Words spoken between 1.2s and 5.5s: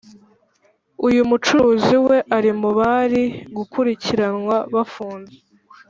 mucuruzi we ari mu bari gukurikiranwa bafunze